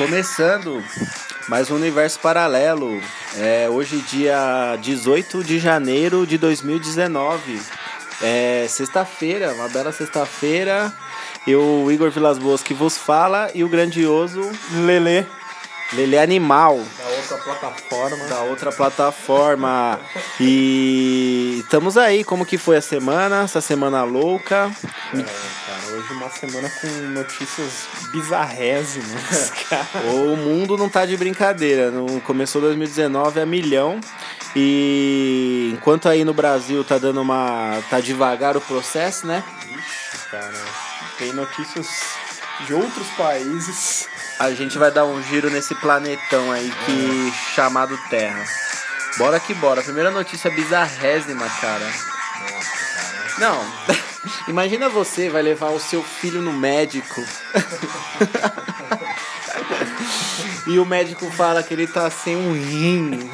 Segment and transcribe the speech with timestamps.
[0.00, 0.82] Começando
[1.46, 3.02] mais um universo paralelo.
[3.36, 7.60] É hoje dia 18 de janeiro de 2019.
[8.22, 10.90] É sexta-feira, uma bela sexta-feira.
[11.46, 14.40] Eu, Igor Vilas Boas, que vos fala, e o grandioso
[14.86, 15.26] Lelê.
[15.92, 16.80] Lelê Animal.
[17.30, 18.24] Outra plataforma.
[18.26, 20.00] Da outra plataforma.
[20.40, 23.42] E estamos aí, como que foi a semana?
[23.42, 24.68] Essa semana louca.
[25.14, 29.86] É, cara, hoje uma semana com notícias bizarrésimas, cara.
[30.12, 31.92] O mundo não tá de brincadeira.
[31.92, 34.00] No, começou 2019 a milhão.
[34.56, 37.80] E enquanto aí no Brasil tá dando uma.
[37.88, 39.44] tá devagar o processo, né?
[39.68, 40.52] Ixi, cara.
[41.16, 41.86] Tem notícias
[42.66, 44.08] de outros países.
[44.38, 47.54] A gente vai dar um giro nesse planetão aí que é.
[47.54, 48.44] chamado Terra.
[49.18, 49.82] Bora que bora.
[49.82, 51.84] Primeira notícia bizarrésima, cara.
[51.84, 53.34] Nossa, cara.
[53.38, 53.64] Não.
[54.48, 57.22] Imagina você vai levar o seu filho no médico.
[60.66, 63.30] e o médico fala que ele tá sem um rim.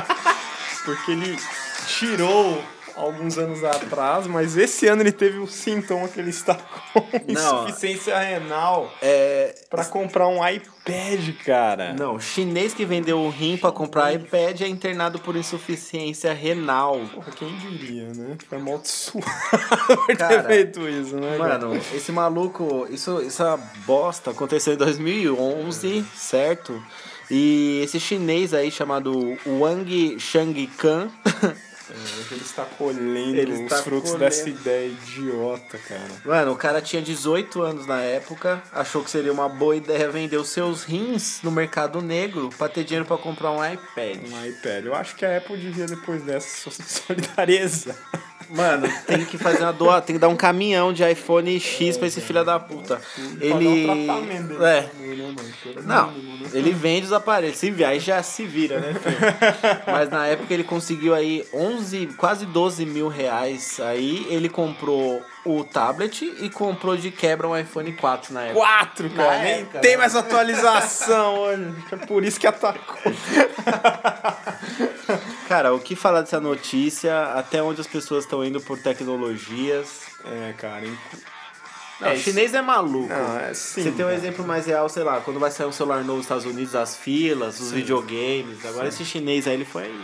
[0.84, 1.38] Porque ele
[1.86, 2.64] tirou
[3.00, 7.00] alguns anos atrás, mas esse ano ele teve o sintoma que ele está com
[7.32, 9.54] Não, insuficiência renal é...
[9.68, 11.94] para comprar um iPad, cara.
[11.94, 17.00] Não, chinês que vendeu o rim para comprar iPad é internado por insuficiência renal.
[17.14, 18.36] Porra, quem diria, né?
[18.48, 19.26] Foi amaldiçoado
[20.06, 21.38] por ter feito isso, né?
[21.38, 21.82] Mano, cara?
[21.94, 23.56] esse maluco, isso, essa
[23.86, 26.82] bosta aconteceu em 2011, certo?
[27.30, 31.08] E esse chinês aí chamado Wang Shangkan
[31.90, 34.18] É, ele está colhendo ele os frutos colhendo.
[34.18, 36.10] dessa ideia idiota, cara.
[36.24, 40.36] Mano, o cara tinha 18 anos na época, achou que seria uma boa ideia vender
[40.36, 44.18] os seus rins no mercado negro para ter dinheiro para comprar um iPad.
[44.30, 44.86] Um iPad.
[44.86, 47.96] Eu acho que a Apple devia, depois dessa, solidarizar.
[48.50, 52.08] Mano, tem que fazer uma doa, tem que dar um caminhão de iPhone X pra
[52.08, 53.00] esse filho da puta.
[53.40, 53.86] Ele.
[53.88, 54.90] Um é.
[55.84, 56.12] Não,
[56.52, 57.58] ele vende os aparelhos.
[57.58, 59.16] Se vier, aí já se vira, né, filho?
[59.86, 63.80] Mas na época ele conseguiu aí 11, quase 12 mil reais.
[63.80, 68.60] Aí ele comprou o tablet e comprou de quebra um iPhone 4 na época.
[68.60, 69.36] 4, cara.
[69.36, 69.96] Na nem época, tem né?
[69.96, 71.74] mais atualização hoje.
[71.92, 73.12] É por isso que atacou.
[75.48, 77.32] Cara, o que falar dessa notícia?
[77.34, 80.02] Até onde as pessoas estão indo por tecnologias?
[80.24, 80.86] É, cara.
[82.00, 83.08] Não, é, chinês é maluco.
[83.08, 85.72] Não, é sim, Você tem um exemplo mais real, sei lá, quando vai sair um
[85.72, 87.74] celular novo nos Estados Unidos, as filas, os sim.
[87.76, 88.64] videogames.
[88.64, 89.02] Agora sim.
[89.02, 89.94] esse chinês aí, ele foi.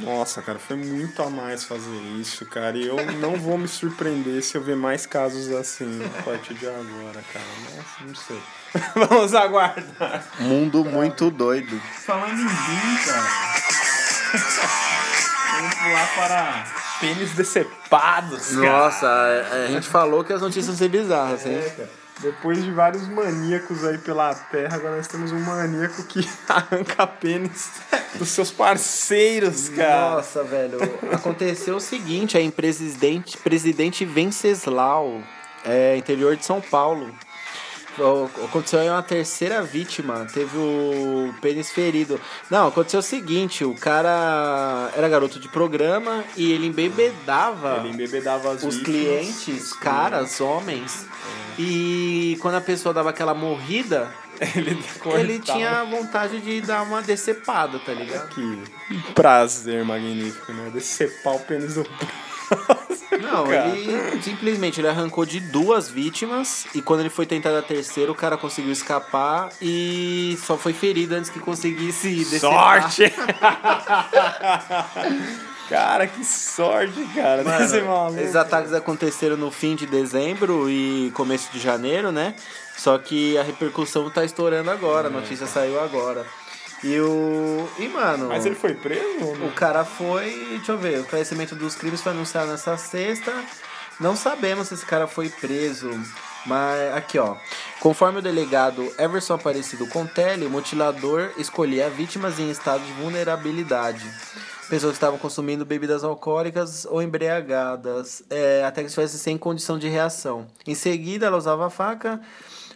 [0.00, 2.76] Nossa, cara, foi muito a mais fazer isso, cara.
[2.76, 6.66] E eu não vou me surpreender se eu ver mais casos assim a partir de
[6.66, 7.46] agora, cara.
[7.76, 8.40] Nossa, não sei.
[9.08, 10.26] Vamos aguardar.
[10.40, 11.80] Mundo muito doido.
[12.04, 13.28] Falando em mim, cara.
[15.58, 18.52] Vamos pular para pênis decepados.
[18.52, 21.56] Nossa, a, a, gente falou que as notícias vão ser bizarras, hein?
[21.56, 21.86] É,
[22.20, 27.70] Depois de vários maníacos aí pela terra, agora nós temos um maníaco que arranca pênis
[28.14, 30.16] dos seus parceiros, cara.
[30.16, 30.78] Nossa, velho.
[31.12, 35.22] Aconteceu o seguinte, aí em Presidente, Presidente Venceslau,
[35.64, 37.14] é, interior de São Paulo.
[38.44, 42.20] Aconteceu aí uma terceira vítima, teve o pênis ferido.
[42.50, 48.50] Não, aconteceu o seguinte, o cara era garoto de programa e ele embebedava, ele embebedava
[48.50, 51.06] os vítimas, clientes, caras, homens.
[51.58, 51.62] É.
[51.62, 54.12] E quando a pessoa dava aquela morrida,
[54.54, 54.78] ele,
[55.18, 58.28] ele tinha vontade de dar uma decepada, tá ligado?
[58.28, 60.70] Que prazer magnífico, né?
[60.72, 61.84] Decepar o pênis do
[63.16, 63.68] não, cara.
[63.68, 68.14] ele simplesmente ele arrancou de duas vítimas e quando ele foi tentar a terceira, o
[68.14, 72.40] cara conseguiu escapar e só foi ferido antes que conseguisse descer.
[72.40, 73.12] Sorte!
[75.68, 77.44] cara, que sorte, cara.
[77.44, 82.34] Mano, esses ataques aconteceram no fim de dezembro e começo de janeiro, né?
[82.76, 85.48] Só que a repercussão tá estourando agora, a notícia é.
[85.48, 86.24] saiu agora.
[86.82, 87.68] E o.
[87.78, 88.28] E, mano.
[88.28, 89.32] Mas ele foi preso?
[89.44, 90.30] O cara foi.
[90.56, 91.00] Deixa eu ver.
[91.00, 93.32] O crescimento dos crimes foi anunciado nessa sexta.
[93.98, 95.90] Não sabemos se esse cara foi preso.
[96.46, 97.36] Mas aqui, ó.
[97.80, 104.08] Conforme o delegado Everson Aparecido Contelli, o mutilador escolhia vítimas em estado de vulnerabilidade.
[104.68, 109.88] Pessoas que estavam consumindo bebidas alcoólicas ou embriagadas, é, até que estivesse sem condição de
[109.88, 110.46] reação.
[110.66, 112.20] Em seguida, ela usava a faca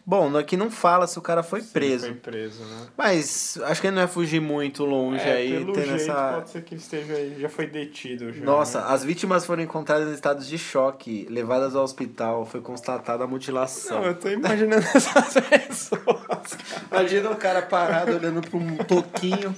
[0.04, 2.06] Bom, aqui não fala se o cara foi preso.
[2.06, 2.88] Sim, foi preso, né?
[2.96, 5.52] Mas acho que ele não ia fugir muito longe é, aí.
[5.52, 6.32] Pelo jeito, essa...
[6.34, 8.32] pode ser que ele esteja aí, já foi detido.
[8.32, 8.86] Já, Nossa, né?
[8.88, 14.00] as vítimas foram encontradas em estados de choque, levadas ao hospital, foi constatada a mutilação.
[14.00, 16.58] Não, eu tô imaginando essas pessoas.
[16.90, 19.54] Imagina o cara parado olhando para um toquinho.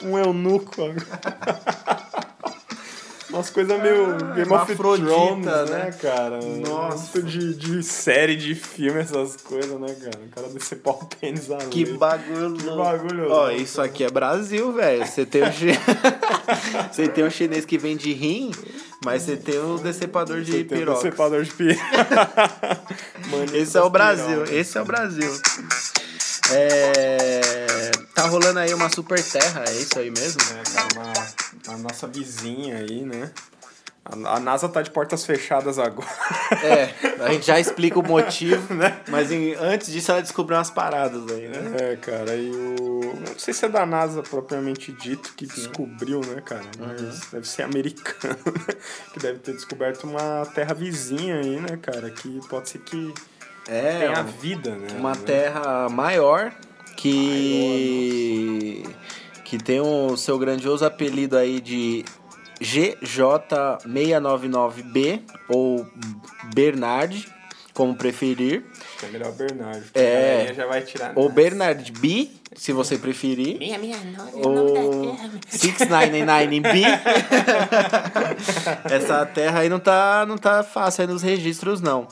[0.00, 0.82] um eunuco.
[3.36, 5.64] Umas coisas meio Game of Thrones, né?
[5.68, 6.40] né, cara?
[6.40, 7.18] Nossa.
[7.18, 10.24] Muito de, de série, de filme, essas coisas, né, cara?
[10.24, 11.66] O cara decepar o pênis ali.
[11.66, 13.60] Que bagulho Que bagulho Ó, louco.
[13.60, 15.06] isso aqui é Brasil, velho.
[15.06, 15.66] Você tem um chi...
[16.90, 18.52] você tem um chinês que vende rim,
[19.04, 21.02] mas você tem um decepador de tem um piroca.
[21.02, 22.80] decepador de piroca.
[23.52, 25.30] Esse é o Brasil, esse é o Brasil.
[26.52, 27.90] É...
[28.16, 30.40] Tá rolando aí uma super terra, é isso aí mesmo?
[30.42, 33.30] É, cara, uma, a nossa vizinha aí, né?
[34.02, 36.08] A, a NASA tá de portas fechadas agora.
[36.62, 39.00] É, a gente já explica o motivo, né?
[39.08, 41.92] Mas em- antes disso ela descobriu umas paradas aí, né?
[41.92, 43.14] É, cara, e o.
[43.28, 46.64] Não sei se é da NASA propriamente dito que descobriu, né, cara?
[46.78, 47.20] Mas Uhum.
[47.32, 48.74] deve ser americano, né?
[49.12, 52.08] Que deve ter descoberto uma terra vizinha aí, né, cara?
[52.10, 53.12] Que pode ser que
[53.68, 54.88] É, tenha vida, né?
[54.98, 55.20] uma né?
[55.26, 56.50] terra maior
[56.96, 58.82] que
[59.44, 62.04] que tem o seu grandioso apelido aí de
[62.60, 65.86] GJ699B ou
[66.54, 67.28] Bernard,
[67.72, 68.64] como preferir,
[69.02, 69.82] é melhor Bernardo.
[69.82, 70.02] porque É.
[70.02, 71.12] a galerinha já vai tirar.
[71.14, 71.28] ou?
[71.28, 73.58] Bernard B, se você preferir.
[73.58, 75.30] Meia, meia, nove, é o nome da ou terra.
[75.52, 76.82] 699B.
[78.90, 82.08] Essa terra aí não tá, não tá fácil aí nos registros, não.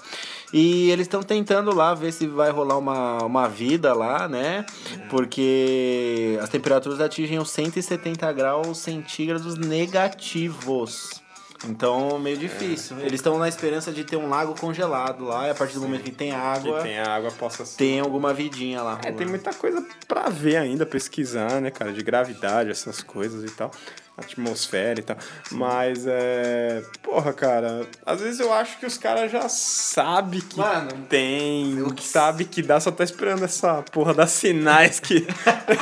[0.52, 4.64] E eles estão tentando lá ver se vai rolar uma, uma vida lá, né?
[5.11, 11.23] Porque as temperaturas atingem os 170 graus centígrados negativos.
[11.67, 12.99] Então, meio difícil.
[12.99, 16.02] Eles estão na esperança de ter um lago congelado lá, e a partir do momento
[16.02, 17.76] que tem Que água, tem a água possa ser.
[17.79, 19.00] tem alguma vidinha lá.
[19.02, 23.55] É, tem muita coisa pra ver ainda, pesquisar, né, cara, de gravidade, essas coisas e
[23.55, 23.70] tal.
[24.16, 25.16] Atmosfera e tal.
[25.50, 26.82] Mas é.
[27.02, 31.76] Porra, cara, às vezes eu acho que os caras já sabem que Mano, tem.
[31.78, 35.26] eu- que sabe que dá, só tá esperando essa porra das sinais que.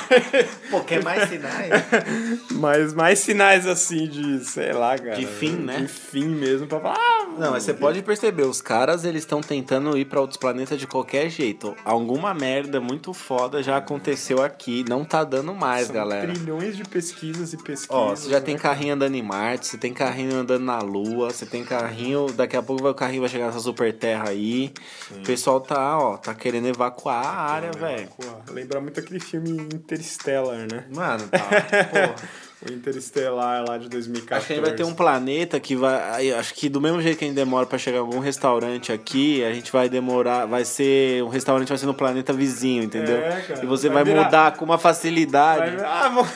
[0.71, 1.71] Pô, quer mais sinais?
[2.53, 5.17] mas mais sinais assim de, sei lá, cara.
[5.17, 5.79] De fim, né?
[5.81, 6.97] De fim mesmo, pra falar.
[6.99, 10.79] Ah, Não, mas você pode perceber, os caras eles estão tentando ir pra outros planetas
[10.79, 11.75] de qualquer jeito.
[11.85, 16.33] Alguma merda muito foda já aconteceu aqui, não tá dando mais, são galera.
[16.33, 17.89] Trilhões de pesquisas e pesquisas.
[17.91, 18.61] Ó, você já tem né?
[18.61, 22.63] carrinho andando em Marte, você tem carrinho andando na Lua, você tem carrinho, daqui a
[22.63, 24.73] pouco o carrinho vai chegar nessa super terra aí.
[25.11, 28.09] O pessoal tá, ó, tá querendo evacuar a área, velho.
[28.49, 30.87] Lembra muito aquele filme Interstellar, né?
[30.91, 31.39] Mano, tá,
[31.91, 32.52] porra.
[32.69, 34.37] O Interstellar lá de 2014.
[34.39, 36.31] Acho que a gente vai ter um planeta que vai.
[36.33, 39.43] Acho que do mesmo jeito que a gente demora pra chegar em algum restaurante aqui,
[39.45, 40.47] a gente vai demorar.
[40.47, 41.23] Vai ser.
[41.25, 43.17] Um restaurante vai ser no planeta vizinho, entendeu?
[43.19, 43.65] É, cara.
[43.65, 45.77] E você Vai vai, virar- mudar com uma facilidade.
[45.77, 46.27] Vai, ah, vou-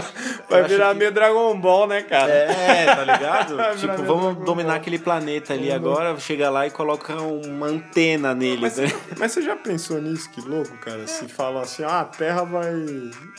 [0.50, 2.32] vai virar que- meio Dragon Ball, né, cara?
[2.32, 3.56] É, tá ligado?
[3.78, 4.76] Tipo, vamos dominar Ball.
[4.78, 8.62] aquele planeta ali agora, chega lá e coloca uma antena nele.
[8.62, 8.86] Mas, né?
[9.18, 10.28] mas você já pensou nisso?
[10.30, 11.06] Que louco, cara?
[11.06, 12.72] Se fala assim, ah, a Terra vai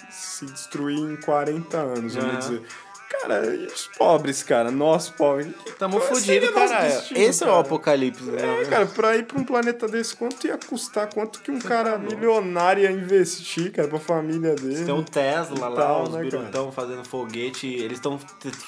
[0.10, 2.37] se destruir em 40 anos, Aham.
[2.40, 2.60] Dizer.
[3.10, 4.70] Cara, e os pobres, cara?
[4.70, 5.48] Nós pobres.
[5.80, 6.10] Tamo nosso
[6.54, 6.82] cara.
[6.88, 7.62] destino, Esse é o cara?
[7.62, 8.62] apocalipse, né?
[8.62, 11.08] É, cara, pra ir pra um planeta desse, quanto ia custar?
[11.14, 14.84] Quanto que um cara milionário ia investir, cara, pra família dele?
[14.86, 17.68] Tem o Tesla lá, Tal, os né, birutão fazendo foguete.
[17.68, 18.20] Eles estão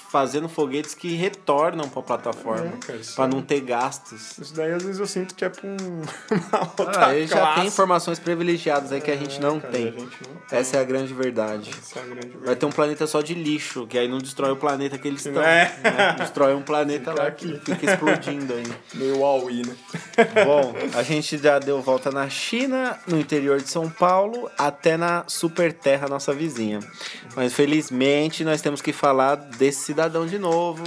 [0.10, 2.66] fazendo foguetes que retornam pra plataforma.
[2.66, 4.38] É, cara, pra é- não ter gastos.
[4.38, 5.76] Isso daí às vezes eu sinto que é pra um,
[6.32, 7.56] uma outra Ah, já classe.
[7.60, 9.88] tem informações privilegiadas aí que a gente não É, cara, tem.
[9.90, 10.60] a gente não tem.
[10.60, 11.72] Essa é a grande verdade.
[11.78, 12.60] Essa é a grande Vai verdade.
[12.60, 15.42] ter um planeta só de lixo, que aí não destrói o planeta que eles estão.
[15.44, 15.72] É.
[15.84, 16.16] né?
[16.18, 17.60] Destrói um planeta lá aqui.
[17.60, 18.64] que fica explodindo aí.
[18.94, 19.76] Meio Huawei, né?
[20.46, 25.24] Bom, a gente já deu volta na China, no interior de São Paulo, até na
[25.28, 26.80] super terra nossa vizinha.
[27.36, 30.84] Mas felizmente nós temos que falar desse cidadão de novo,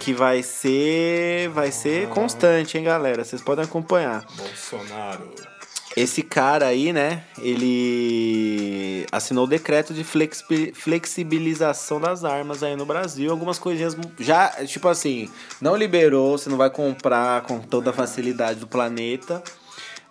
[0.00, 3.24] que vai ser, vai ser constante, hein, galera?
[3.24, 4.24] Vocês podem acompanhar.
[4.36, 5.55] Bolsonaro.
[5.96, 12.84] Esse cara aí, né, ele assinou o decreto de flexi- flexibilização das armas aí no
[12.84, 13.30] Brasil.
[13.30, 18.60] Algumas coisinhas já, tipo assim, não liberou, você não vai comprar com toda a facilidade
[18.60, 19.42] do planeta.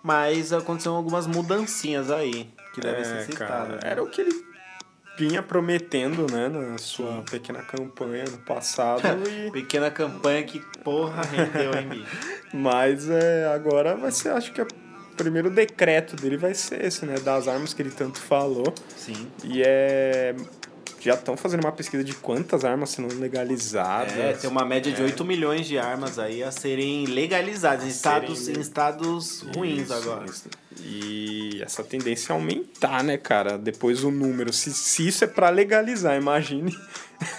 [0.02, 3.48] Mas aconteceram algumas mudancinhas aí, que devem ser É, citadas.
[3.48, 3.80] cara, né?
[3.84, 4.46] era o que ele
[5.18, 9.02] vinha prometendo, né, na sua pequena campanha no passado.
[9.48, 9.52] e...
[9.52, 12.18] Pequena campanha que, porra, rendeu, hein, bicho?
[12.54, 14.68] Mas é, agora vai ser, acho que o
[15.16, 18.74] primeiro decreto dele vai ser esse, né, das armas que ele tanto falou.
[18.98, 19.28] Sim.
[19.44, 20.36] E é.
[21.02, 24.18] Já estão fazendo uma pesquisa de quantas armas sendo legalizadas.
[24.18, 28.40] É, tem uma média de 8 milhões de armas aí a serem legalizadas em estados,
[28.40, 30.26] serem- em estados ruins Isso, agora.
[30.26, 30.50] isso.
[30.82, 33.56] E essa tendência é aumentar, né, cara?
[33.56, 34.52] Depois o número.
[34.52, 36.72] Se, se isso é pra legalizar, imagine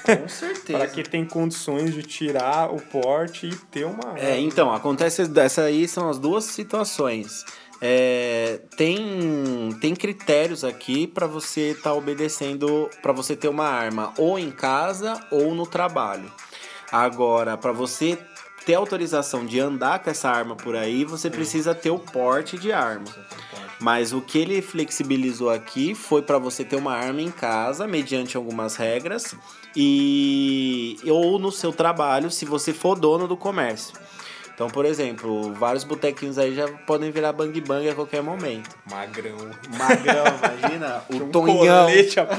[0.04, 0.78] Com certeza.
[0.78, 4.16] para que tem condições de tirar o porte e ter uma.
[4.16, 7.45] É, então, acontece dessa aí são as duas situações.
[7.80, 14.38] É, tem, tem critérios aqui para você estar obedecendo, para você ter uma arma ou
[14.38, 16.33] em casa ou no trabalho.
[16.90, 18.18] Agora, para você
[18.64, 22.73] ter autorização de andar com essa arma por aí, você precisa ter o porte de
[22.73, 23.06] arma.
[23.78, 28.37] Mas o que ele flexibilizou aqui foi para você ter uma arma em casa, mediante
[28.37, 29.37] algumas regras,
[29.75, 33.95] e ou no seu trabalho, se você for dono do comércio.
[34.56, 38.70] Então, por exemplo, vários botequinhos aí já podem virar bang bang a qualquer momento.
[38.90, 39.36] Magrão.
[39.76, 40.25] Magrão,
[40.58, 41.86] imagina, o Um Tonhão.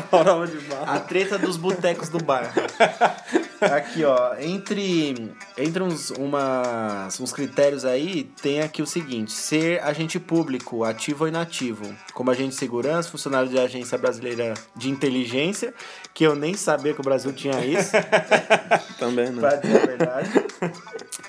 [0.10, 0.58] prova de.
[0.84, 2.50] A treta dos botecos do bairro.
[3.62, 10.20] Aqui, ó, entre, entre uns, umas, uns critérios aí, tem aqui o seguinte: ser agente
[10.20, 11.84] público, ativo ou inativo,
[12.14, 15.74] como agente de segurança, funcionário de agência brasileira de inteligência,
[16.14, 17.94] que eu nem sabia que o Brasil tinha isso,
[19.00, 19.40] Também não.
[19.40, 20.30] pra dizer a verdade.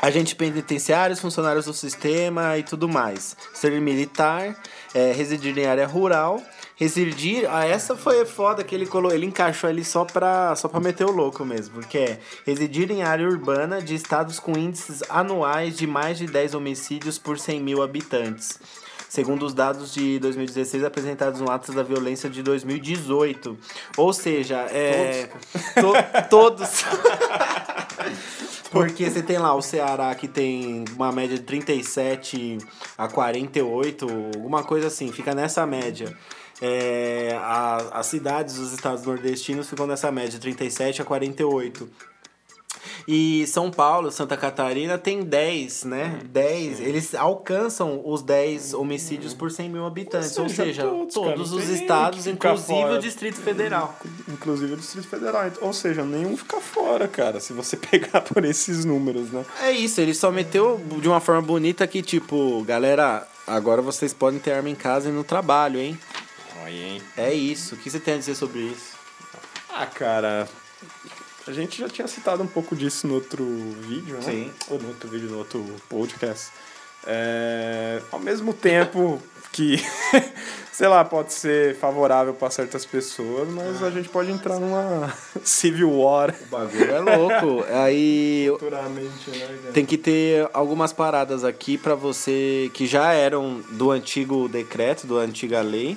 [0.09, 3.37] Agentes penitenciários, funcionários do sistema e tudo mais.
[3.53, 4.57] Ser militar,
[4.95, 6.41] é, residir em área rural.
[6.77, 7.45] Residir.
[7.51, 9.15] Ah, essa foi foda que ele colocou.
[9.15, 11.75] Ele encaixou ali só pra, só pra meter o louco mesmo.
[11.75, 16.55] Porque é residir em área urbana de estados com índices anuais de mais de 10
[16.55, 18.59] homicídios por 100 mil habitantes.
[19.09, 23.59] Segundo os dados de 2016 apresentados no Atos da Violência de 2018.
[23.97, 25.29] Ou seja, é.
[25.75, 26.85] to- todos.
[28.73, 32.59] Porque você tem lá o Ceará que tem uma média de 37
[32.97, 36.15] a 48, alguma coisa assim, fica nessa média.
[36.61, 41.89] É, a- as cidades dos estados nordestinos ficam nessa média, de 37 a 48.
[43.07, 46.21] E São Paulo, Santa Catarina tem 10, né?
[46.25, 46.81] 10.
[46.81, 50.37] Eles alcançam os 10 homicídios por 100 mil habitantes.
[50.39, 53.97] Ou seja, seja, todos, todos, cara, os estados, inclusive o Distrito Federal.
[54.29, 55.51] Inclusive o Distrito Federal.
[55.61, 59.45] Ou seja, nenhum fica fora, cara, se você pegar por esses números, né?
[59.63, 64.39] É isso, ele só meteu de uma forma bonita que, tipo, galera, agora vocês podem
[64.39, 65.99] ter arma em casa e no trabalho, hein?
[66.63, 67.03] Olha, hein?
[67.17, 67.75] É isso.
[67.75, 68.97] O que você tem a dizer sobre isso?
[69.71, 70.49] Ah, cara,
[71.49, 73.45] a gente já tinha citado um pouco disso no outro
[73.81, 74.23] vídeo, né?
[74.23, 74.53] Sim.
[74.69, 76.51] Ou no outro vídeo, no outro podcast.
[77.07, 79.83] É, ao mesmo tempo que,
[80.71, 85.13] sei lá, pode ser favorável para certas pessoas, mas a gente pode entrar numa
[85.43, 86.35] civil war.
[86.43, 87.65] O bagulho é louco.
[87.71, 93.91] Aí Futuramente, né, tem que ter algumas paradas aqui pra você que já eram do
[93.91, 95.97] antigo decreto, da antiga lei.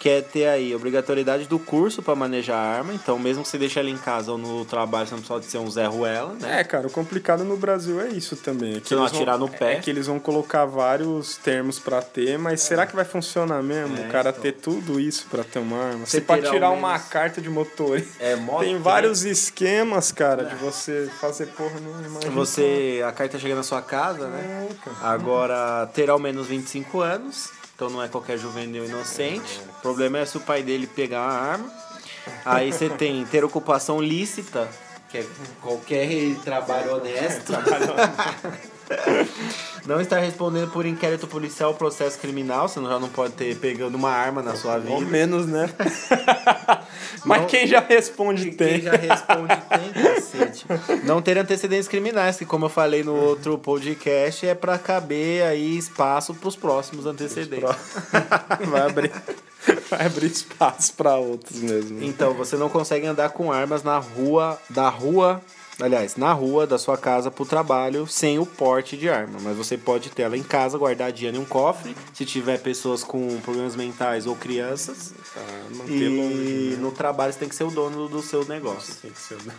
[0.00, 2.94] Que é ter aí obrigatoriedade do curso pra manejar a arma.
[2.94, 5.58] Então, mesmo que você deixe ela em casa ou no trabalho, você não precisa ser
[5.58, 6.60] um Zé Ruela, né?
[6.60, 8.76] É, cara, o complicado no Brasil é isso também.
[8.76, 9.74] É que Você não eles vão- atirar no pé.
[9.74, 13.94] É que eles vão colocar vários termos pra ter, mas será que vai funcionar mesmo?
[13.98, 14.40] É, o cara então.
[14.40, 16.06] ter tudo isso pra ter uma arma?
[16.06, 18.24] Você pode ao tirar uma carta de motorista.
[18.24, 22.30] É mó Tem vários esquemas, cara, de você fazer porra no.
[22.30, 24.68] Você, a carta chega na sua casa, né?
[24.70, 24.96] É, cara.
[25.12, 27.50] Agora, ter ao menos 25 anos,
[27.80, 29.58] então não é qualquer juvenil inocente.
[29.78, 31.72] O problema é se o pai dele pegar uma arma.
[32.44, 34.68] Aí você tem ter ocupação lícita,
[35.08, 35.26] que é
[35.62, 37.50] qualquer trabalho honesto.
[39.86, 43.94] Não estar respondendo por inquérito policial ou processo criminal, você já não pode ter pegando
[43.96, 45.10] uma arma na sua Ou vida.
[45.10, 45.70] menos, né?
[47.24, 48.80] mas Não- quem já responde Quem tem.
[48.82, 50.66] já responde tem, cacete.
[51.04, 55.76] Não ter antecedentes criminais, que como eu falei no outro podcast, é pra caber aí
[55.78, 57.70] espaço pros próximos antecedentes.
[58.68, 59.12] vai, abrir,
[59.90, 62.02] vai abrir espaço pra outros mesmo.
[62.02, 65.40] Então, você não consegue andar com armas na rua, da rua,
[65.80, 69.76] aliás, na rua da sua casa pro trabalho sem o porte de arma, mas você
[69.78, 74.26] pode ter ela em casa guardadinha em um cofre, se tiver pessoas com problemas mentais
[74.26, 75.12] ou crianças.
[75.74, 76.76] Manter E longe.
[76.76, 76.76] né?
[76.80, 78.94] no trabalho você tem que ser o dono do seu negócio.
[79.02, 79.38] Tem que ser.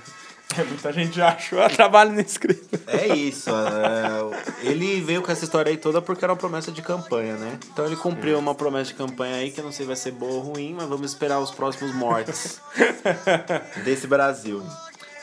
[0.58, 2.78] É, muita gente já achou eu trabalho no escrito.
[2.86, 3.50] É isso.
[3.50, 7.58] é, ele veio com essa história aí toda porque era uma promessa de campanha, né?
[7.72, 10.12] Então ele cumpriu uma promessa de campanha aí que eu não sei se vai ser
[10.12, 12.60] boa ou ruim, mas vamos esperar os próximos mortes
[13.86, 14.62] desse Brasil.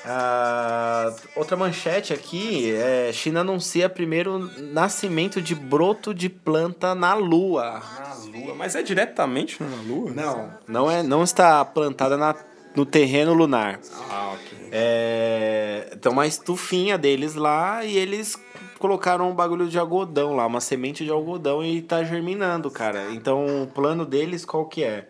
[0.05, 7.83] Ah, outra manchete aqui é China anuncia primeiro nascimento de broto de planta na Lua.
[7.99, 8.55] Na Lua.
[8.55, 10.11] Mas é diretamente na Lua?
[10.13, 12.35] Não, não é, não está plantada na,
[12.75, 13.81] no terreno lunar.
[14.09, 14.69] Ah, ok.
[14.71, 18.37] É, tem uma estufinha deles lá e eles
[18.79, 23.11] colocaram um bagulho de algodão lá, uma semente de algodão e tá germinando, cara.
[23.13, 25.09] Então o plano deles qual que é?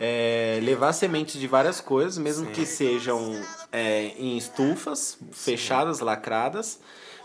[0.00, 3.40] É levar sementes de várias coisas, mesmo que sejam
[3.74, 6.78] é, em estufas fechadas, lacradas,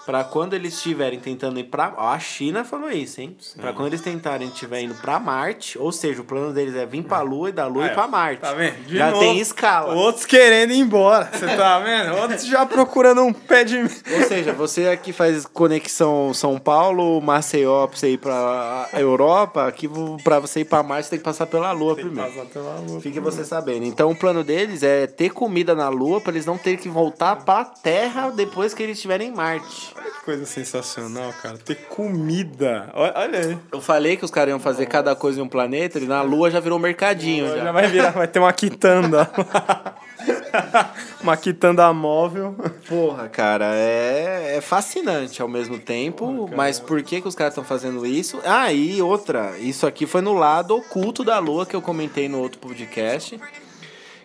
[0.09, 1.93] Pra quando eles estiverem tentando ir pra.
[1.95, 3.37] Ó, a China falou isso, hein?
[3.61, 7.03] Pra quando eles tentarem estiver indo pra Marte, ou seja, o plano deles é vir
[7.03, 8.07] pra Lua e da Lua ir pra ó.
[8.07, 8.41] Marte.
[8.41, 8.87] Tá vendo?
[8.87, 9.93] De Já novo, tem escala.
[9.93, 11.29] Outros querendo ir embora.
[11.31, 12.15] Você tá vendo?
[12.15, 13.77] Outros já procurando um pé de.
[13.77, 19.87] Ou seja, você aqui faz conexão São Paulo, Maceió pra você ir pra Europa, aqui
[20.23, 22.31] pra você ir pra Marte você tem que passar pela Lua primeiro.
[22.31, 22.99] Passar pela lua.
[22.99, 23.85] Fique você sabendo.
[23.85, 27.35] Então o plano deles é ter comida na Lua pra eles não terem que voltar
[27.45, 29.98] pra Terra depois que eles estiverem em Marte.
[29.99, 31.57] Que coisa sensacional, cara.
[31.57, 32.89] Ter comida.
[32.93, 33.57] Olha, aí.
[33.71, 36.49] Eu falei que os caras iam fazer cada coisa em um planeta, e na Lua
[36.49, 37.47] já virou mercadinho.
[37.49, 37.63] Já.
[37.63, 37.71] Já.
[37.71, 39.29] vai virar, vai ter uma quitanda.
[41.21, 42.55] uma quitanda móvel.
[42.87, 46.49] Porra, cara, é, é fascinante ao mesmo tempo.
[46.55, 48.39] mas por que, que os caras estão fazendo isso?
[48.45, 52.39] Ah, e outra, isso aqui foi no lado oculto da Lua que eu comentei no
[52.39, 53.39] outro podcast.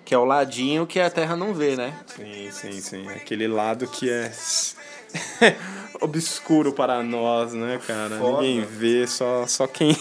[0.04, 1.94] Que é o ladinho que a Terra não vê, né?
[2.06, 3.08] Sim, sim, sim.
[3.08, 4.30] Aquele lado que é
[6.00, 8.18] obscuro para nós, né, cara?
[8.18, 8.42] Foda.
[8.42, 9.96] Ninguém vê, só, só quem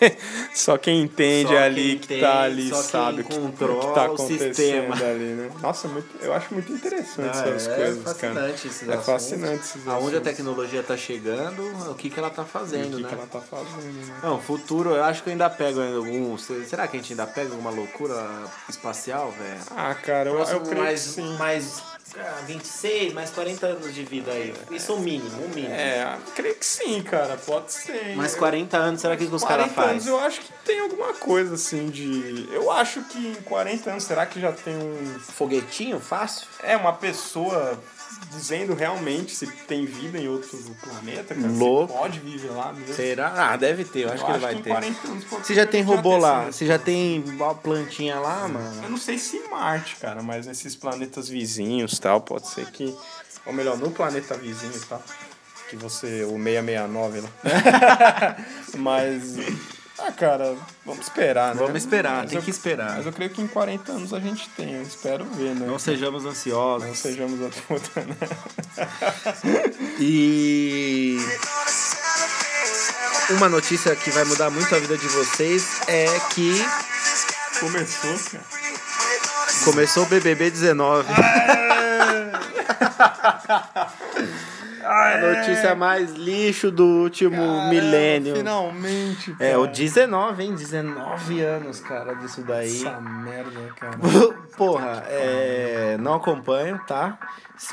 [0.52, 4.04] só quem entende Só ali quem que tá ali sabe o que, o que tá
[4.06, 4.94] acontecendo sistema.
[4.96, 5.50] ali, né?
[5.62, 8.50] Nossa, muito, eu acho muito interessante Ah, essas é coisas, fascinante cara.
[8.50, 9.06] esses é assuntos.
[9.06, 10.22] fascinante esses Aonde a assuntos.
[10.22, 13.08] tecnologia tá chegando, o que, que ela tá fazendo, o que, né?
[13.08, 14.14] que ela tá fazendo, né?
[14.22, 16.36] Não, futuro, eu acho que eu ainda pego algum.
[16.36, 18.14] Será que a gente ainda pega alguma loucura
[18.68, 19.60] espacial, velho?
[19.70, 21.36] Ah, cara, eu, eu creio mais, que sim.
[21.38, 21.82] mais
[22.18, 24.54] ah, 26, mais 40 anos de vida aí.
[24.70, 25.74] Isso é o mínimo, o mínimo.
[25.74, 28.16] É, creio que sim, cara, pode ser.
[28.16, 30.12] Mais Eu- 40 anos, será que, que os caras 40 anos fazem?
[30.12, 32.48] eu acho que tem alguma coisa assim de.
[32.52, 35.18] Eu acho que em 40 anos, será que já tem um.
[35.20, 36.46] Foguetinho, fácil?
[36.62, 37.78] É, uma pessoa
[38.30, 41.48] dizendo realmente se tem vida em outro planeta, cara?
[41.48, 41.92] Louco.
[41.92, 42.94] Se pode viver lá mesmo.
[42.94, 43.52] Será?
[43.52, 44.70] Ah, deve ter, eu acho Eu que ele vai ter.
[44.70, 48.46] 40 anos pode Você já tem robô tenha lá, você já tem uma plantinha lá,
[48.48, 48.82] mano?
[48.82, 52.94] Eu não sei se em Marte, cara, mas nesses planetas vizinhos tal, pode ser que.
[53.44, 55.02] Ou melhor, no planeta vizinho e tal.
[55.70, 56.24] Que você.
[56.24, 57.28] O 669 lá.
[58.76, 59.36] mas.
[59.98, 61.60] Ah, cara, vamos esperar, né?
[61.62, 62.96] Vamos esperar, Mas tem eu- que esperar.
[62.96, 65.66] Mas eu creio que em 40 anos a gente tem, eu espero ver, né?
[65.66, 66.98] Não sejamos Não ansiosos.
[66.98, 67.48] sejamos a
[68.04, 68.16] né?
[69.98, 71.18] E
[73.30, 76.62] uma notícia que vai mudar muito a vida de vocês é que
[77.60, 78.44] Começou, cara.
[79.64, 81.08] começou o BBB 19.
[84.86, 88.36] A notícia mais lixo do último milênio.
[88.36, 89.50] Finalmente, cara.
[89.50, 90.54] É, o 19, hein?
[90.54, 92.68] 19 anos, cara, disso daí.
[92.68, 93.98] Essa merda, cara.
[94.56, 97.18] Porra, é, não acompanho, tá?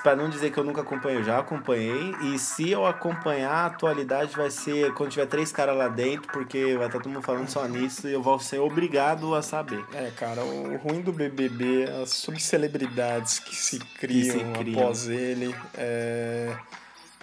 [0.02, 2.15] Pra não dizer que eu nunca acompanho, já acompanhei.
[2.21, 6.76] E se eu acompanhar, a atualidade vai ser quando tiver três caras lá dentro, porque
[6.78, 9.84] vai estar todo mundo falando só nisso e eu vou ser obrigado a saber.
[9.93, 14.80] É, cara, o ruim do BBB é as subcelebridades que se criam, se criam.
[14.82, 15.54] após ele.
[15.78, 16.56] É,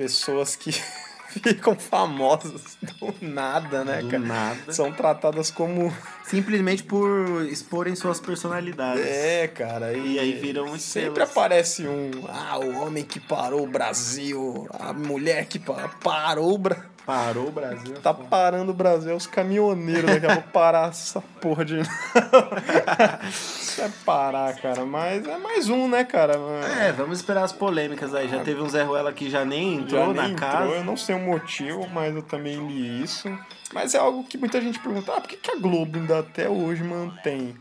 [0.04, 0.72] pessoas que
[1.28, 4.22] ficam famosas do nada, né, Do cara?
[4.22, 4.72] nada.
[4.72, 5.92] São tratadas como.
[6.24, 9.04] Simplesmente por exporem suas personalidades.
[9.04, 9.92] É, cara.
[9.92, 11.30] E, E aí viram Sempre estrelas.
[11.30, 12.10] aparece um.
[12.28, 14.66] Ah, o homem que parou o Brasil.
[14.72, 16.84] A mulher que pa- parou o Brasil.
[17.06, 17.94] Parou o Brasil.
[18.02, 21.80] Tá parando o Brasil, é os caminhoneiros daqui a pouco parar essa porra de.
[23.28, 24.84] Isso é parar, cara.
[24.84, 26.34] Mas é mais um, né, cara?
[26.80, 28.28] É, vamos esperar as polêmicas aí.
[28.28, 30.64] Já teve um Zé Ruela que já nem entrou Já na nem casa.
[30.64, 33.28] entrou, eu não sei o motivo, mas eu também li isso.
[33.72, 36.48] Mas é algo que muita gente pergunta: ah, por que, que a Globo ainda até
[36.48, 37.54] hoje mantém?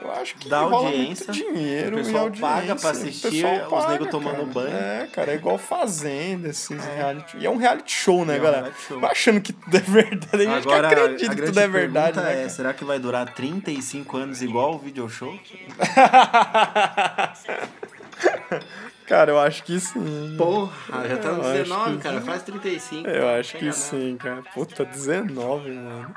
[0.00, 4.06] Eu acho que Dá audiência, dinheiro o pessoal paga pra o assistir pessoal os paga,
[4.06, 4.76] tomando banho.
[4.76, 7.36] É, cara, é igual Fazenda, esses reality.
[7.38, 8.72] E é um reality show, né, É um galera?
[8.86, 9.04] show.
[9.04, 10.28] Achando que tudo é verdade.
[10.30, 12.44] Tem gente que Agora, acredita a que tudo é verdade, né?
[12.44, 15.36] é, será que vai durar 35 anos igual o video show?
[19.06, 20.34] Cara, eu acho que sim.
[20.36, 22.26] Porra, já tá no Eu acho 19, que cara, sim.
[22.26, 23.08] faz 35.
[23.08, 24.42] Eu acho que sim, cara.
[24.54, 26.14] Puta, 19, mano.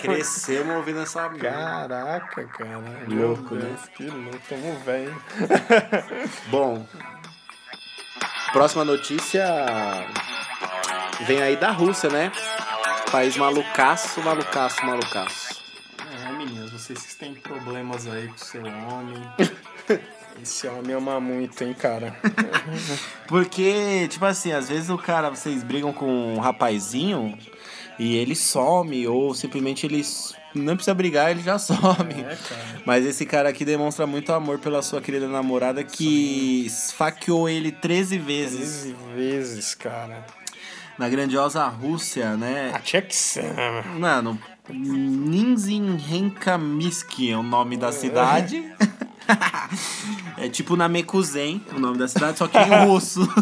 [0.00, 1.50] Crescemos ouvindo essa merda.
[1.50, 2.78] Caraca, cara.
[3.08, 3.68] Louco, Meu né?
[3.68, 5.22] Deus, Que louco, tamo velho.
[6.48, 6.86] Bom,
[8.52, 9.44] próxima notícia
[11.26, 12.32] vem aí da Rússia, né?
[13.10, 15.62] País malucaço, malucaço, malucaço.
[16.26, 19.22] É, meninas, vocês que têm problemas aí com seu homem.
[20.42, 22.14] Esse homem ama muito, hein, cara.
[23.26, 27.38] Porque, tipo assim, às vezes o cara, vocês brigam com um rapazinho
[27.98, 30.04] e ele some, ou simplesmente ele
[30.54, 32.12] não precisa brigar, ele já some.
[32.12, 32.36] É.
[32.84, 38.18] Mas esse cara aqui demonstra muito amor pela sua querida namorada que esfaqueou ele 13
[38.18, 40.24] vezes 13 vezes, cara.
[40.98, 42.70] na grandiosa Rússia, né?
[42.74, 43.82] A Tchexama.
[43.98, 48.64] Mano, Ninzinhenkamiski é o nome da cidade.
[50.38, 53.28] é tipo Namekuzen, o nome da cidade, só que em russo.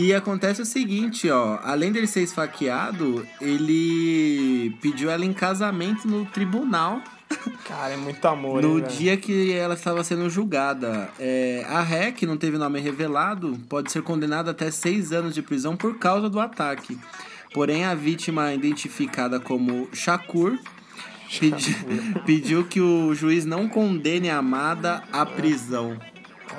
[0.00, 1.58] E acontece o seguinte, ó.
[1.64, 7.02] Além dele ser esfaqueado, ele pediu ela em casamento no tribunal
[7.66, 11.10] Cara, é muito amor, no hein, dia que ela estava sendo julgada.
[11.18, 15.42] É, a Ré, que não teve nome revelado, pode ser condenada até seis anos de
[15.42, 16.98] prisão por causa do ataque.
[17.52, 20.58] Porém, a vítima, identificada como Shakur,
[21.38, 21.76] pedi-
[22.24, 25.98] pediu que o juiz não condene a amada à prisão.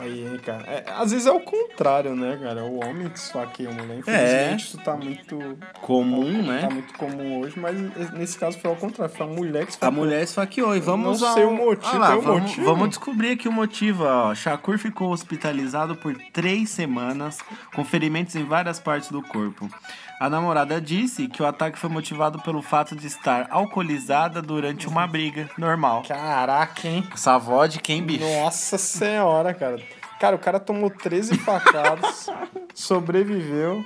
[0.02, 0.64] Aí, hein, cara.
[0.68, 2.64] É, às vezes é o contrário, né, cara?
[2.64, 3.96] O homem que esfaqueia a mulher.
[3.96, 4.00] É.
[4.00, 6.62] Infelizmente, isso tá muito, Comum, né?
[6.62, 7.76] tá muito comum hoje, mas
[8.14, 9.14] nesse caso foi ao contrário.
[9.14, 9.92] Foi a mulher que A esfaqueou.
[10.06, 11.34] mulher esfaqueou e vamos Não ao...
[11.34, 12.66] sei o motivo, Ah lá, tem o vamos, motivo?
[12.66, 14.04] vamos descobrir aqui o motivo.
[14.04, 14.34] Ó.
[14.36, 17.40] Shakur ficou hospitalizado por três semanas
[17.76, 19.70] com ferimentos em várias partes do corpo.
[20.20, 25.08] A namorada disse que o ataque foi motivado pelo fato de estar alcoolizada durante uma
[25.08, 26.04] briga normal.
[26.06, 27.08] Caraca, hein?
[27.14, 28.26] Essa avó de quem, bicho?
[28.26, 29.80] Nossa senhora, cara.
[30.20, 32.30] Cara, o cara tomou 13 facadas,
[32.76, 33.82] sobreviveu,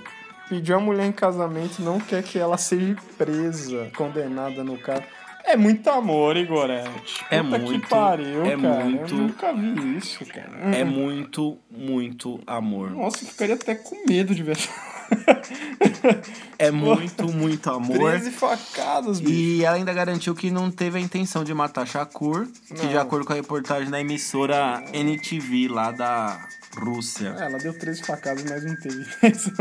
[0.49, 5.03] pediu a mulher em casamento e não quer que ela seja presa, condenada no caso.
[5.45, 7.23] É muito amor, Igorete.
[7.29, 8.85] É Puta muito, que pariu, é cara.
[8.85, 9.13] muito.
[9.13, 10.49] Eu nunca vi isso, cara.
[10.75, 12.89] É muito, muito amor.
[12.89, 14.57] Nossa, eu ficaria até com medo de ver.
[16.57, 18.11] É muito, muito amor.
[18.11, 19.31] 13 facadas, bicho.
[19.33, 23.01] E ela ainda garantiu que não teve a intenção de matar Shakur, que de Não.
[23.01, 27.35] acordo com a reportagem da emissora NTV lá da Rússia.
[27.39, 29.53] É, ela deu 13 facadas, mas não teve intenção.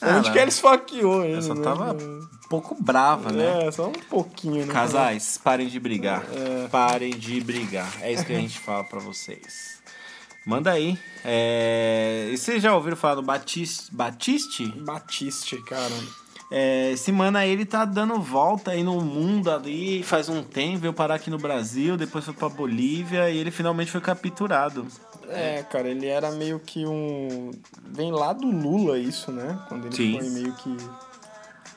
[0.00, 1.62] Ah, Onde ela- que ela esfaqueou ele, Ela só né?
[1.62, 3.66] tava um pouco brava, né?
[3.66, 4.72] É, só um pouquinho, né?
[4.72, 6.24] Casais, parem de brigar.
[6.32, 6.68] É.
[6.68, 7.90] Parem de brigar.
[8.00, 9.74] É isso que a gente fala pra vocês.
[10.46, 10.98] Manda aí.
[11.24, 12.28] É...
[12.32, 13.94] E vocês já ouviram falar do Batiste?
[13.94, 14.66] Batiste?
[14.66, 15.94] Batiste, cara.
[16.50, 20.78] É, esse mano aí, ele tá dando volta aí no mundo ali faz um tempo,
[20.78, 24.86] veio parar aqui no Brasil, depois foi pra Bolívia e ele finalmente foi capturado.
[25.28, 27.50] É, cara, ele era meio que um.
[27.82, 29.58] Vem lá do Lula isso, né?
[29.68, 30.18] Quando ele Sim.
[30.18, 30.76] foi meio que.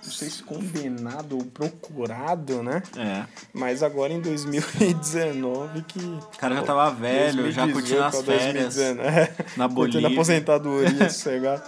[0.07, 2.81] Não sei se condenado ou procurado, né?
[2.97, 3.25] É.
[3.53, 5.99] Mas agora em 2019 que.
[5.99, 10.07] O cara já tava velho, já curtindo as 2018 férias 2019, é, na curtindo Bolívia.
[10.07, 11.61] aposentadoria, sossegado.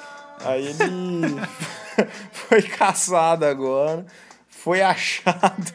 [0.46, 1.36] Aí ele
[2.32, 4.06] foi caçado agora,
[4.48, 5.74] foi achado.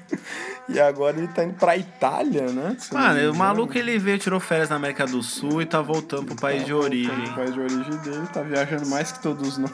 [0.67, 2.75] E agora ele tá indo pra Itália, né?
[2.81, 6.25] Se Mano, o maluco ele veio, tirou férias na América do Sul e tá voltando
[6.25, 7.25] pro país Tá de origem.
[7.27, 9.71] pro país de origem dele, tá viajando mais que todos nós.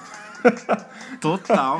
[1.20, 1.78] Total.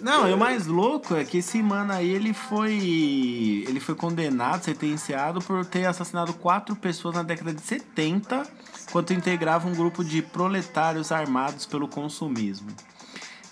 [0.00, 3.64] Não, e o mais louco é que esse mano aí, ele foi.
[3.68, 8.46] Ele foi condenado, sentenciado por ter assassinado quatro pessoas na década de 70,
[8.88, 12.68] enquanto integrava um grupo de proletários armados pelo consumismo.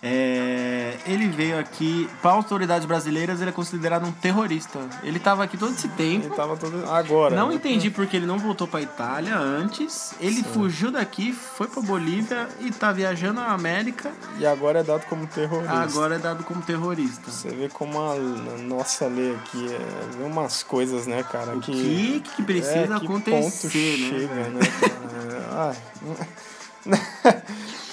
[0.01, 4.79] É, ele veio aqui, para autoridades brasileiras, ele é considerado um terrorista.
[5.03, 6.27] Ele tava aqui todo esse tempo.
[6.27, 6.89] Ele tava todo.
[6.89, 7.35] Agora.
[7.35, 7.57] Não né?
[7.57, 10.15] entendi porque ele não voltou pra Itália antes.
[10.21, 14.13] Ele fugiu daqui, foi pra Bolívia e tá viajando a América.
[14.39, 15.73] E agora é dado como terrorista.
[15.73, 17.31] Agora é dado como terrorista.
[17.31, 18.15] Você vê como a,
[18.61, 21.57] nossa lei aqui é, vê umas coisas, né, cara?
[21.57, 24.19] O que, que, que precisa é, que acontecer, ponto né?
[24.21, 24.61] chega, né?
[24.81, 25.75] cara?
[25.75, 26.29] Ai.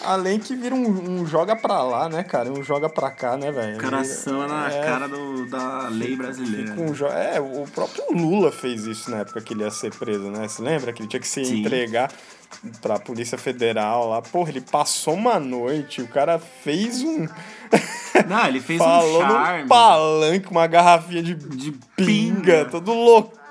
[0.06, 2.50] Além que vira um, um joga pra lá, né, cara?
[2.52, 3.80] Um joga pra cá, né, velho?
[3.82, 6.72] Coração na É, cara do, da lei brasileira.
[6.72, 9.94] fica um jo- É, o próprio Lula fez isso na época que ele ia ser
[9.94, 10.48] preso, né?
[10.48, 11.62] Você lembra que ele tinha que se Sim.
[11.62, 12.12] entregar
[12.82, 14.22] pra Polícia Federal lá?
[14.22, 17.28] Porra, ele passou uma noite, o cara fez um.
[18.30, 22.66] Não, ele fez falou um charme num palanque, uma garrafinha de de pinga, pinga.
[22.66, 22.94] todo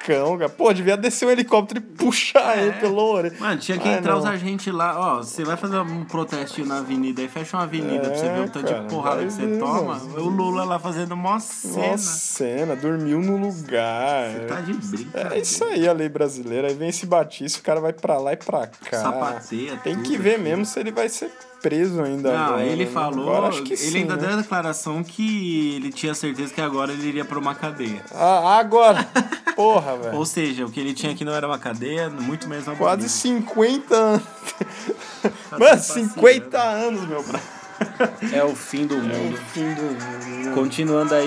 [0.09, 0.49] loucão, cara.
[0.51, 3.35] Pô, devia descer um helicóptero e puxar ele pelo orelha.
[3.39, 4.19] Mano, tinha que Ai, entrar não.
[4.21, 4.99] os agentes lá.
[4.99, 8.41] Ó, você vai fazer um protestinho na avenida aí, fecha uma avenida pra você ver
[8.41, 9.83] o tanto cara, de porrada que você ver, toma.
[9.99, 10.21] mano.
[10.21, 11.89] O Lula lá fazendo mó cena.
[11.89, 14.31] Nossa, cena, dormiu no lugar.
[14.49, 15.37] Tá de brincadeira.
[15.37, 16.69] É isso aí, a lei brasileira.
[16.69, 19.01] Aí vem esse Batista, o cara vai pra lá e pra cá.
[19.03, 21.31] Sapateia, Tem tudo que ver mesmo se ele vai ser
[21.65, 22.31] preso ainda.
[22.31, 22.91] Não, agora, ele né?
[22.91, 24.27] falou, Agora acho que ele sim, ainda né?
[24.27, 28.05] deu a declaração que ele tinha certeza que agora ele iria pra uma cadeia.
[28.15, 29.09] Ah, agora!
[29.57, 30.17] Porra, velho.
[30.19, 33.09] Ou seja, o que ele tinha aqui não era uma cadeia, muito menos uma Quase
[33.09, 33.49] Bolívia.
[33.49, 34.23] 50 anos.
[35.51, 36.09] Mano, passeando.
[36.15, 37.41] 50 anos, meu brother.
[38.33, 39.39] É o fim do É o mundo.
[39.53, 40.55] fim do mundo.
[40.55, 41.27] Continuando aí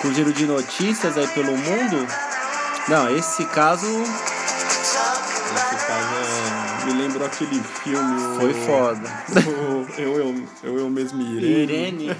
[0.00, 2.06] com o giro de notícias aí pelo mundo.
[2.88, 3.86] Não, esse caso
[7.20, 8.38] lembrou aquele filme.
[8.38, 9.02] foi foda.
[9.46, 11.62] o eu, eu, eu, eu mesmo Irene.
[11.62, 12.16] Irene,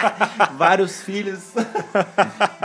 [0.56, 1.40] vários filhos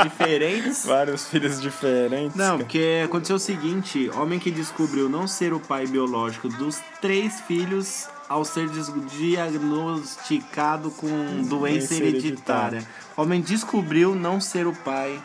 [0.04, 0.86] diferentes.
[0.86, 2.36] Vários filhos diferentes.
[2.36, 2.58] Não, cara.
[2.58, 8.08] porque aconteceu o seguinte: homem que descobriu não ser o pai biológico dos três filhos
[8.28, 11.08] ao ser diagnosticado com
[11.44, 12.86] doença Doença hereditária.
[13.16, 15.18] Homem descobriu não ser o pai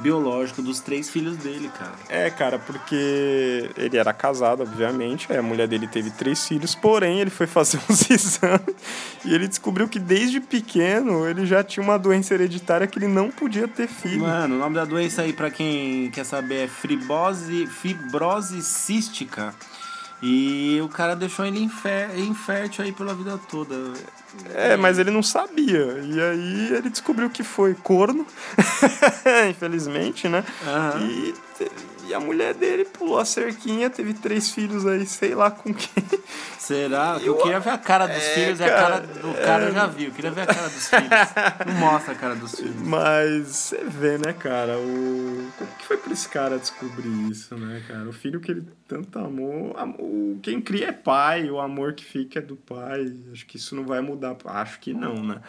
[0.00, 1.92] biológico dos três filhos dele, cara.
[2.08, 7.30] É, cara, porque ele era casado, obviamente, a mulher dele teve três filhos, porém ele
[7.30, 8.74] foi fazer uns exames
[9.24, 13.30] e ele descobriu que desde pequeno ele já tinha uma doença hereditária que ele não
[13.30, 14.20] podia ter filho.
[14.22, 19.54] Mano, o nome da doença aí, pra quem quer saber, é fibrose, fibrose cística.
[20.22, 23.92] E o cara deixou ele infé- infértil aí pela vida toda.
[24.54, 25.98] É, mas ele não sabia.
[26.02, 28.26] E aí ele descobriu que foi corno,
[29.50, 30.44] infelizmente, né?
[30.66, 31.00] Aham.
[31.02, 31.34] E,
[32.06, 36.04] e a mulher dele pulou a cerquinha, teve três filhos aí, sei lá com quem.
[36.58, 37.18] Será?
[37.20, 39.64] Eu, Eu- queria ver a cara dos É, filhos e a cara, cara do cara
[39.66, 40.04] eu já vi.
[40.06, 41.08] Eu queria ver a cara dos filhos.
[41.66, 42.76] Não mostra a cara dos filhos.
[42.82, 45.50] Mas você vê, né, cara, o.
[45.58, 48.08] Como que foi pra esse cara descobrir isso, né, cara?
[48.08, 49.74] O filho que ele tanto amou.
[49.78, 50.38] am- O...
[50.42, 53.12] Quem cria é pai, o amor que fica é do pai.
[53.32, 54.34] Acho que isso não vai mudar.
[54.46, 55.40] Acho que não, né?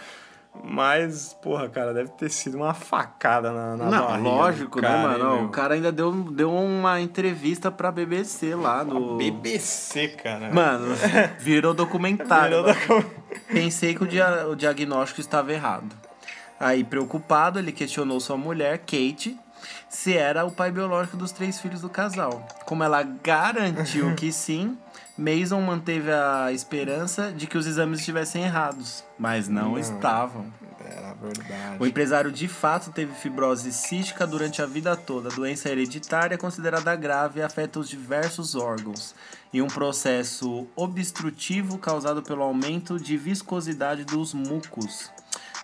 [0.63, 5.17] Mas, porra, cara, deve ter sido uma facada na, na Não, lógico, do cara, né,
[5.17, 5.35] mano?
[5.35, 5.45] meu?
[5.45, 9.17] O cara ainda deu, deu uma entrevista pra BBC lá no.
[9.17, 10.51] BBC, cara.
[10.51, 10.95] Mano,
[11.39, 12.63] virou documentário.
[12.63, 13.11] Virou mano.
[13.47, 15.95] Pensei que o, dia, o diagnóstico estava errado.
[16.59, 19.37] Aí, preocupado, ele questionou sua mulher, Kate,
[19.89, 22.45] se era o pai biológico dos três filhos do casal.
[22.65, 24.77] Como ela garantiu que sim,
[25.17, 29.79] Mason manteve a esperança de que os exames estivessem errados, mas não, Não.
[29.79, 30.45] estavam.
[30.87, 31.77] Era verdade.
[31.79, 35.29] O empresário de fato teve fibrose cística durante a vida toda.
[35.29, 39.15] A doença hereditária é considerada grave e afeta os diversos órgãos.
[39.51, 45.09] E um processo obstrutivo causado pelo aumento de viscosidade dos mucos.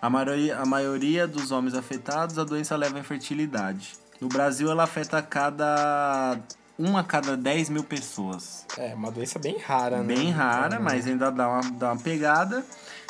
[0.00, 3.92] A maioria, a maioria dos homens afetados, a doença leva à infertilidade.
[4.22, 6.38] No Brasil, ela afeta a cada.
[6.78, 8.64] uma a cada 10 mil pessoas.
[8.78, 10.14] É, uma doença bem rara, né?
[10.14, 12.64] Bem rara, mas ainda dá uma, dá uma pegada.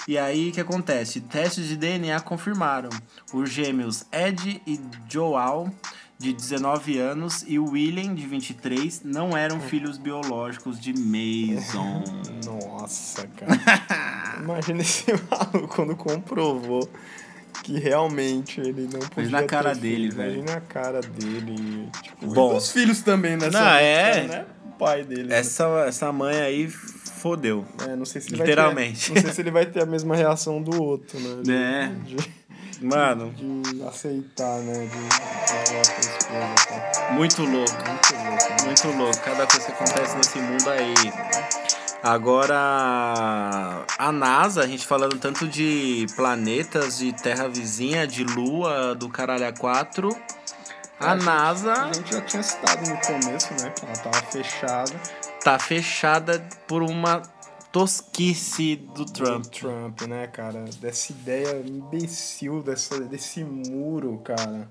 [0.08, 1.20] E aí o que acontece?
[1.20, 2.88] Testes de DNA confirmaram.
[3.30, 5.70] Os gêmeos Ed e Joal,
[6.18, 12.04] de 19 anos, e William, de 23, não eram filhos biológicos de Mason.
[12.46, 13.52] Nossa, cara.
[14.40, 16.88] Imagina esse maluco quando comprovou
[17.62, 20.16] que realmente ele não podia na cara dele, filho.
[20.16, 20.32] velho.
[20.38, 21.88] Imagina a cara dele.
[22.02, 22.50] Tipo, Bom.
[22.50, 23.48] e dos filhos também, né?
[23.50, 24.22] Não, é.
[24.26, 24.44] né?
[24.66, 25.24] O pai dele.
[25.24, 25.38] né?
[25.38, 27.64] Essa, essa mãe aí fodeu.
[27.88, 29.10] É, não sei se ele Literalmente.
[29.12, 31.42] Vai ter, não sei se ele vai ter a mesma reação do outro, né?
[31.42, 31.88] De, É.
[32.04, 32.42] de,
[32.84, 34.72] Mano, de aceitar, né?
[34.72, 34.88] De,
[37.08, 37.72] de muito louco.
[37.84, 38.56] Muito louco, né?
[38.64, 40.94] Muito louco, cada coisa que acontece nesse mundo aí.
[42.02, 49.08] Agora, a NASA, a gente falando tanto de planetas, de terra vizinha, de lua, do
[49.08, 50.08] caralho a 4.
[50.98, 53.70] A A gente- NASA A gente já tinha citado no começo, né?
[53.70, 54.92] Que ela tava fechada.
[55.44, 57.22] tá fechada por uma
[57.72, 59.42] tosquice do Trump.
[59.44, 60.64] Do Trump, né, cara?
[60.80, 64.68] Dessa ideia imbecil, dessa, desse muro, cara.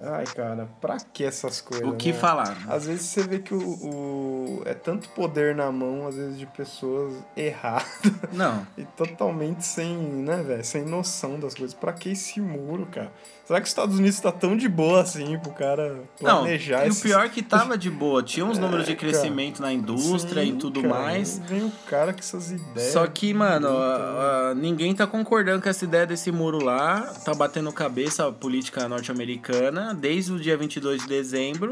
[0.00, 1.86] Ai, cara, pra que essas coisas?
[1.88, 2.18] O que né?
[2.18, 2.56] falar?
[2.68, 6.46] Às vezes você vê que o, o- é tanto poder na mão, às vezes, de
[6.46, 7.86] pessoas erradas
[8.32, 8.66] Não.
[8.76, 10.64] e totalmente sem, né, velho?
[10.64, 11.74] Sem noção das coisas.
[11.74, 13.12] Pra que esse muro, cara?
[13.46, 16.88] Será que os Estados Unidos tá tão de boa assim pro cara Não, planejar e
[16.88, 18.22] o esses- pior é que tava de boa.
[18.22, 19.12] Tinha uns É, números de cara.
[19.12, 21.38] crescimento na indústria e Sim, tudo cara, mais.
[21.46, 22.92] Vem o cara com essas ideias.
[22.92, 27.02] Só que, mano, a- a- ninguém tá concordando com essa ideia desse muro lá.
[27.24, 31.70] Tá batendo cabeça a política norte-americana desde o dia 22 de dezembro.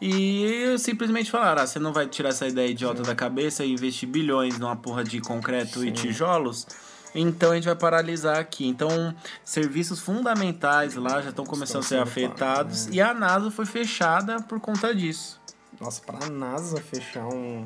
[0.00, 4.08] E simplesmente falaram: ah, você não vai tirar essa ideia idiota da cabeça e investir
[4.08, 6.66] bilhões numa porra de concreto e tijolos?
[7.14, 8.66] Então a gente vai paralisar aqui.
[8.66, 12.86] Então, serviços fundamentais lá já estão começando a ser afetados.
[12.86, 15.40] pa- E a NASA foi fechada por conta disso.
[15.80, 17.64] Nossa, pra NASA fechar um,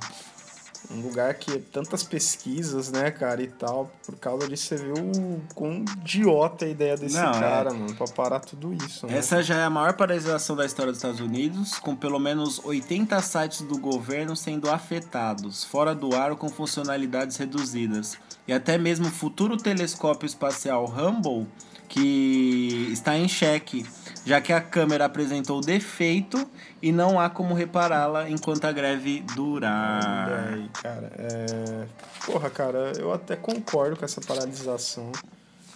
[0.90, 5.42] um lugar que tantas pesquisas, né, cara, e tal, por causa disso você viu o
[5.54, 7.40] quão idiota a ideia desse Não, é.
[7.40, 9.16] cara, mano, pra parar tudo isso, né?
[9.16, 13.20] Essa já é a maior paralisação da história dos Estados Unidos, com pelo menos 80
[13.22, 18.18] sites do governo sendo afetados, fora do ar ou com funcionalidades reduzidas.
[18.46, 21.46] E até mesmo o futuro telescópio espacial Hubble,
[21.88, 23.86] que está em xeque,
[24.24, 26.48] já que a câmera apresentou defeito
[26.80, 30.52] e não há como repará-la enquanto a greve durar.
[30.52, 31.86] aí, cara, é...
[32.24, 35.12] Porra, cara, eu até concordo com essa paralisação.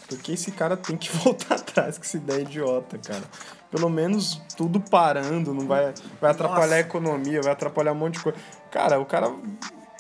[0.08, 3.24] Porque esse cara tem que voltar atrás com essa ideia idiota, cara.
[3.70, 6.74] Pelo menos tudo parando, não vai, vai atrapalhar Nossa.
[6.76, 8.38] a economia, vai atrapalhar um monte de coisa.
[8.70, 9.30] Cara, o cara,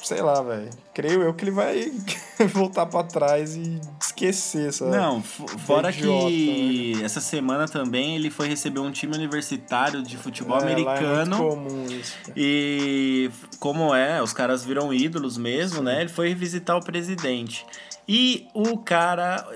[0.02, 0.70] sei lá, velho.
[0.94, 1.92] Creio eu que ele vai
[2.52, 4.86] voltar pra trás e esquecer essa.
[4.86, 10.16] Não, fo- fora idiota, que essa semana também ele foi receber um time universitário de
[10.16, 11.36] futebol É, é muito americano.
[11.38, 12.32] comum isso, cara.
[12.36, 13.30] E
[13.60, 16.00] como é, os caras viram ídolos mesmo, né?
[16.00, 17.64] Ele foi visitar o presidente.
[18.08, 19.46] E o cara,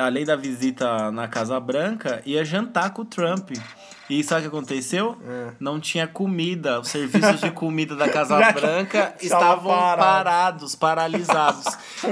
[0.00, 3.52] além da visita na Casa Branca, ia jantar com o Trump.
[4.10, 5.16] E sabe o que aconteceu?
[5.24, 5.52] É.
[5.58, 6.80] Não tinha comida.
[6.80, 10.00] Os serviços de comida da Casa Branca estava estavam parado.
[10.00, 11.64] parados, paralisados.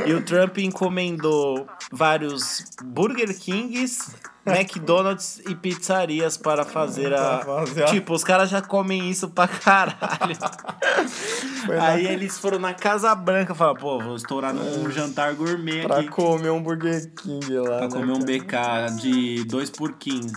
[0.07, 4.13] e o Trump encomendou vários Burger Kings,
[4.46, 7.38] McDonald's e pizzarias para fazer a.
[7.38, 10.37] Pra Tipo, os caras já comem isso pra caralho.
[11.80, 16.00] Aí eles foram na Casa Branca e falaram, pô, vou estourar num jantar gourmet Pra
[16.00, 16.09] aqui.
[16.09, 17.78] comer um Burger King lá.
[17.78, 18.18] Pra né, comer um?
[18.18, 20.33] BK de 2 por 15.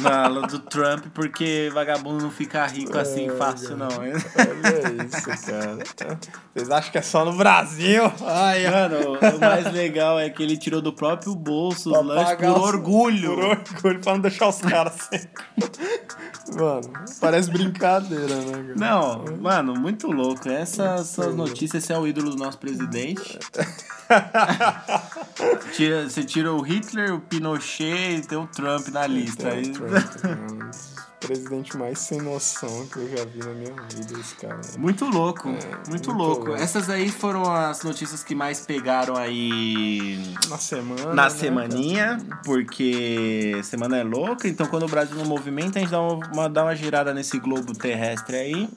[0.00, 3.88] Na aula do Trump, porque vagabundo não fica rico assim fácil, não.
[3.88, 6.18] Olha isso, cara.
[6.54, 8.02] Vocês acham que é só no Brasil?
[8.26, 12.48] Ai, Mano, o mais legal é que ele tirou do próprio bolso os lanches por
[12.48, 13.34] os- orgulho.
[13.36, 15.20] Por orgulho, pra não deixar os caras sem.
[16.56, 18.74] Mano, parece brincadeira, né, cara?
[18.76, 20.48] Não, mano, muito louco.
[20.48, 23.38] Essas são as notícias, esse é o ídolo do nosso presidente.
[25.74, 29.48] Tira- você tira o Hitler, o Pinochet e tem o Trump na lista.
[29.48, 29.92] Aí- o Trump,
[30.24, 30.70] mano.
[31.20, 34.60] Presidente mais sem noção que eu já vi na minha vida, esse cara.
[34.76, 36.46] Muito louco, muito, É, muito louco.
[36.46, 36.60] louco.
[36.60, 41.14] Essas aí foram as notícias que mais pegaram aí Na semana.
[41.14, 45.92] na né, semaninha, porque semana é louca, então quando o Brasil não movimenta, a gente
[45.92, 48.68] dá uma, dá uma girada nesse globo terrestre aí.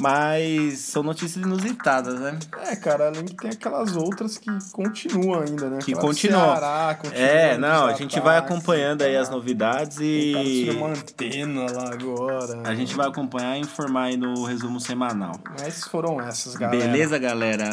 [0.00, 2.38] Mas são notícias inusitadas, né?
[2.66, 5.78] É, cara, além que tem aquelas outras que continuam ainda, né?
[5.82, 6.56] Que continuam.
[6.56, 11.90] Ceará, continua É, não, a gente vai acompanhando aí as novidades e uma antena lá
[11.92, 12.62] agora.
[12.64, 15.34] a gente vai acompanhar e informar aí no resumo semanal.
[15.60, 16.84] Mas foram essas, galera.
[16.84, 17.70] Beleza, galera?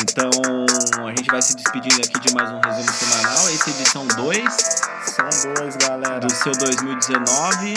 [0.00, 0.30] Então,
[1.06, 3.48] a gente vai se despedindo aqui de mais um resumo semanal.
[3.48, 4.54] Essa é edição 2
[5.06, 6.20] São dois, galera.
[6.20, 7.74] do seu 2019.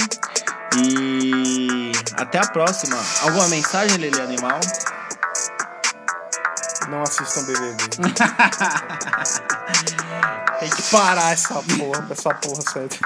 [0.77, 2.97] E até a próxima.
[3.23, 4.57] Alguma mensagem, Lele Animal?
[6.89, 7.83] Não assistam BBB.
[10.59, 12.97] Tem que parar essa porra, essa porra certa.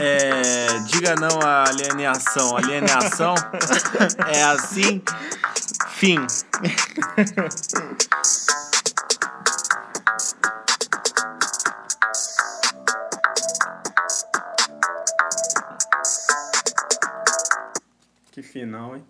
[0.00, 2.56] É, diga não à alienação.
[2.56, 3.36] Alienação
[4.26, 5.00] é assim.
[5.90, 6.26] Fim.
[18.34, 19.04] que final, hein?